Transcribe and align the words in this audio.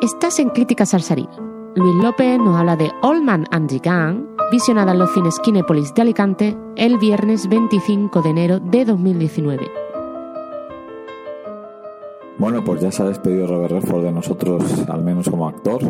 Estás 0.00 0.38
en 0.38 0.50
Crítica 0.50 0.86
Salsarí. 0.86 1.28
Luis 1.74 1.94
López 1.96 2.38
nos 2.38 2.56
habla 2.56 2.76
de 2.76 2.92
Old 3.02 3.24
Man 3.24 3.46
and 3.50 3.68
the 3.68 3.80
Gang, 3.80 4.28
visionada 4.52 4.92
en 4.92 5.00
los 5.00 5.12
cines 5.12 5.40
Kinépolis 5.40 5.92
de 5.92 6.02
Alicante 6.02 6.56
el 6.76 6.98
viernes 6.98 7.48
25 7.48 8.22
de 8.22 8.30
enero 8.30 8.60
de 8.60 8.84
2019. 8.84 9.66
Bueno, 12.38 12.62
pues 12.62 12.80
ya 12.80 12.92
se 12.92 13.02
ha 13.02 13.06
despedido 13.06 13.48
Robert 13.48 13.72
Redford 13.72 14.04
de 14.04 14.12
nosotros, 14.12 14.88
al 14.88 15.02
menos 15.02 15.28
como 15.28 15.48
actor. 15.48 15.80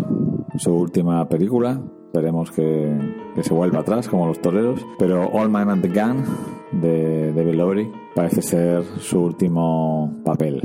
Su 0.56 0.72
última 0.72 1.28
película, 1.28 1.78
esperemos 2.06 2.50
que, 2.50 2.90
que 3.34 3.42
se 3.42 3.52
vuelva 3.52 3.80
atrás 3.80 4.08
como 4.08 4.26
los 4.26 4.40
toreros. 4.40 4.86
Pero 4.98 5.28
All 5.28 5.50
Man 5.50 5.68
and 5.68 5.82
the 5.82 5.88
Gun 5.88 6.24
de 6.72 7.34
David 7.34 7.54
Lowry 7.56 7.92
parece 8.14 8.40
ser 8.40 8.84
su 9.00 9.20
último 9.20 10.22
papel. 10.24 10.62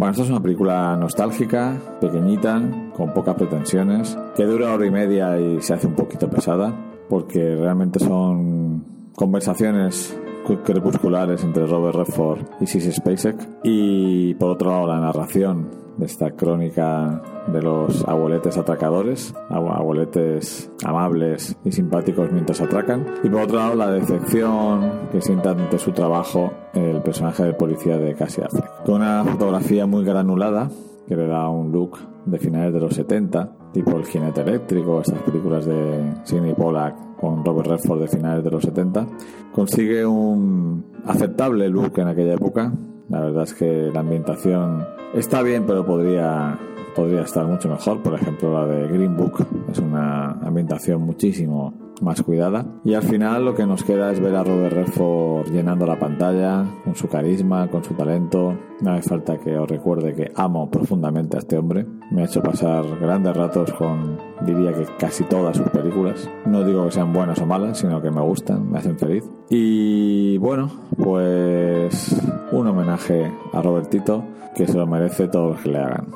Bueno, 0.00 0.12
esta 0.12 0.22
es 0.22 0.30
una 0.30 0.40
película 0.40 0.96
nostálgica, 0.96 1.78
pequeñita, 2.00 2.58
con 2.96 3.12
pocas 3.12 3.34
pretensiones, 3.34 4.16
que 4.34 4.46
dura 4.46 4.72
hora 4.72 4.86
y 4.86 4.90
media 4.90 5.38
y 5.38 5.60
se 5.60 5.74
hace 5.74 5.88
un 5.88 5.94
poquito 5.94 6.30
pesada, 6.30 6.74
porque 7.10 7.54
realmente 7.54 7.98
son 7.98 8.82
conversaciones 9.14 10.18
crepusculares 10.64 11.44
entre 11.44 11.66
Robert 11.66 11.96
Redford 11.96 12.46
y 12.62 12.66
Sissy 12.66 12.92
Spacek 12.92 13.36
y 13.62 14.32
por 14.36 14.52
otro 14.52 14.70
lado 14.70 14.86
la 14.86 15.00
narración 15.00 15.68
de 15.96 16.06
esta 16.06 16.30
crónica 16.32 17.22
de 17.52 17.62
los 17.62 18.06
abueletes 18.06 18.56
atracadores, 18.56 19.34
abueletes 19.48 20.70
amables 20.84 21.56
y 21.64 21.72
simpáticos 21.72 22.30
mientras 22.32 22.60
atracan 22.60 23.06
y 23.22 23.28
por 23.28 23.42
otro 23.42 23.58
lado 23.58 23.74
la 23.74 23.90
decepción 23.90 25.08
que 25.10 25.20
sienta 25.20 25.50
ante 25.50 25.78
su 25.78 25.92
trabajo 25.92 26.52
el 26.74 27.02
personaje 27.02 27.44
de 27.44 27.54
policía 27.54 27.98
de 27.98 28.14
Cassie 28.14 28.44
Affleck 28.44 28.84
con 28.84 28.96
una 28.96 29.24
fotografía 29.24 29.86
muy 29.86 30.04
granulada 30.04 30.70
que 31.06 31.16
le 31.16 31.26
da 31.26 31.48
un 31.48 31.72
look 31.72 31.98
de 32.24 32.38
finales 32.38 32.72
de 32.72 32.80
los 32.80 32.94
70 32.94 33.60
tipo 33.72 33.96
El 33.96 34.04
jinete 34.04 34.40
eléctrico, 34.40 35.00
estas 35.00 35.22
películas 35.22 35.66
de 35.66 36.12
Sidney 36.24 36.54
Pollack 36.54 37.16
con 37.20 37.44
Robert 37.44 37.68
Redford 37.68 38.00
de 38.00 38.08
finales 38.08 38.42
de 38.42 38.50
los 38.50 38.62
70, 38.62 39.06
consigue 39.52 40.04
un 40.06 40.84
aceptable 41.04 41.68
look 41.68 41.98
en 41.98 42.08
aquella 42.08 42.34
época. 42.34 42.72
La 43.10 43.20
verdad 43.20 43.42
es 43.42 43.54
que 43.54 43.90
la 43.92 44.00
ambientación 44.00 44.86
está 45.14 45.42
bien, 45.42 45.64
pero 45.66 45.84
podría, 45.84 46.56
podría 46.94 47.22
estar 47.22 47.44
mucho 47.44 47.68
mejor. 47.68 48.00
Por 48.02 48.14
ejemplo, 48.14 48.52
la 48.52 48.72
de 48.72 48.86
Green 48.86 49.16
Book 49.16 49.44
es 49.70 49.78
una 49.80 50.30
ambientación 50.30 51.02
muchísimo 51.02 51.74
más 52.00 52.22
cuidada. 52.22 52.66
Y 52.84 52.94
al 52.94 53.02
final 53.02 53.44
lo 53.44 53.54
que 53.54 53.66
nos 53.66 53.84
queda 53.84 54.10
es 54.12 54.20
ver 54.20 54.34
a 54.36 54.44
Robert 54.44 54.72
Redford 54.72 55.50
llenando 55.52 55.86
la 55.86 55.98
pantalla 55.98 56.64
con 56.84 56.94
su 56.94 57.08
carisma, 57.08 57.68
con 57.68 57.84
su 57.84 57.94
talento. 57.94 58.56
No 58.80 58.92
hace 58.92 59.08
falta 59.08 59.38
que 59.38 59.56
os 59.56 59.68
recuerde 59.68 60.14
que 60.14 60.32
amo 60.34 60.70
profundamente 60.70 61.36
a 61.36 61.40
este 61.40 61.58
hombre. 61.58 61.86
Me 62.10 62.22
ha 62.22 62.24
hecho 62.24 62.42
pasar 62.42 62.84
grandes 62.98 63.36
ratos 63.36 63.72
con, 63.72 64.18
diría 64.46 64.72
que 64.72 64.86
casi 64.98 65.24
todas 65.24 65.56
sus 65.56 65.68
películas. 65.68 66.28
No 66.46 66.64
digo 66.64 66.84
que 66.86 66.92
sean 66.92 67.12
buenas 67.12 67.40
o 67.40 67.46
malas, 67.46 67.78
sino 67.78 68.00
que 68.00 68.10
me 68.10 68.20
gustan, 68.20 68.70
me 68.70 68.78
hacen 68.78 68.98
feliz. 68.98 69.28
Y 69.48 70.38
bueno, 70.38 70.70
pues 70.96 72.16
un 72.52 72.66
homenaje 72.66 73.30
a 73.52 73.62
Robertito 73.62 74.24
que 74.54 74.66
se 74.66 74.76
lo 74.76 74.86
merece 74.86 75.28
todos 75.28 75.52
los 75.52 75.60
que 75.60 75.70
le 75.70 75.78
hagan. 75.78 76.06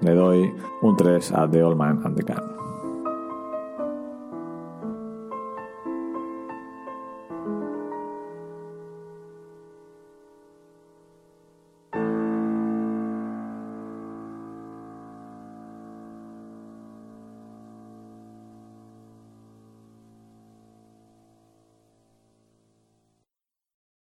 Le 0.00 0.14
doy 0.14 0.52
un 0.82 0.96
3 0.96 1.32
a 1.32 1.48
The 1.48 1.62
Old 1.62 1.76
Man 1.76 2.02
and 2.04 2.16
the 2.16 2.22
Gun. 2.22 2.42